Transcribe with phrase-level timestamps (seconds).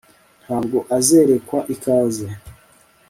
[0.45, 2.27] ntabwo azerekwa ikaze